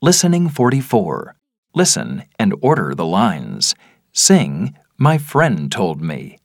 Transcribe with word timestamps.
Listening 0.00 0.48
44. 0.48 1.34
Listen 1.74 2.22
and 2.38 2.54
order 2.60 2.94
the 2.94 3.04
lines. 3.04 3.74
Sing, 4.12 4.76
My 4.96 5.18
friend 5.18 5.72
told 5.72 6.00
me. 6.00 6.38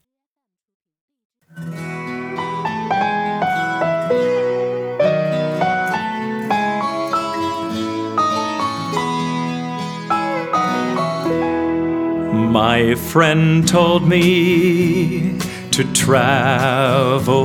My 12.52 12.96
friend 12.96 13.68
told 13.68 14.08
me 14.08 15.38
to 15.70 15.84
travel 15.94 17.44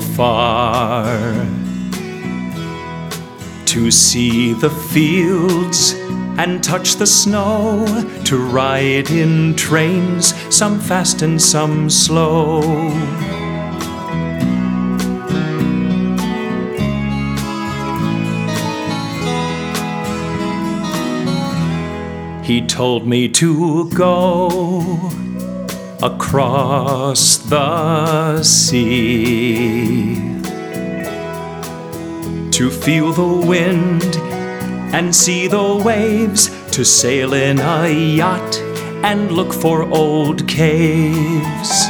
far 0.00 0.59
to 3.70 3.88
see 3.88 4.52
the 4.52 4.68
fields 4.68 5.92
and 6.38 6.60
touch 6.60 6.96
the 6.96 7.06
snow, 7.06 7.86
to 8.24 8.36
ride 8.36 9.08
in 9.12 9.54
trains, 9.54 10.34
some 10.52 10.80
fast 10.80 11.22
and 11.22 11.40
some 11.40 11.88
slow. 11.88 12.62
He 22.42 22.66
told 22.66 23.06
me 23.06 23.28
to 23.28 23.88
go 23.90 25.12
across 26.02 27.36
the 27.36 28.42
sea 28.42 30.39
to 32.60 32.70
feel 32.70 33.10
the 33.10 33.46
wind 33.46 34.16
and 34.94 35.16
see 35.16 35.46
the 35.48 35.80
waves, 35.82 36.50
to 36.70 36.84
sail 36.84 37.32
in 37.32 37.58
a 37.58 37.88
yacht 37.88 38.58
and 39.02 39.32
look 39.32 39.50
for 39.50 39.84
old 39.84 40.46
caves. 40.46 41.86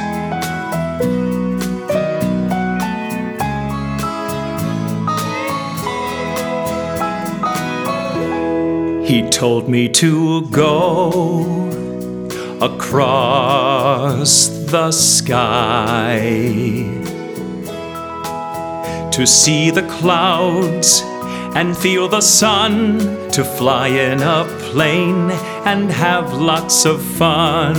He 9.11 9.29
told 9.29 9.69
me 9.69 9.89
to 9.89 10.43
go 10.51 11.69
across 12.61 14.47
the 14.71 14.93
sky 14.93 16.21
to 19.21 19.27
see 19.27 19.71
the 19.71 19.87
clouds 19.87 21.03
and 21.55 21.77
feel 21.77 22.09
the 22.09 22.23
sun, 22.23 22.99
to 23.31 23.45
fly 23.45 23.89
in 23.89 24.23
a 24.23 24.47
plane 24.73 25.31
and 25.67 25.91
have 25.91 26.33
lots 26.33 26.87
of 26.87 27.03
fun. 27.03 27.77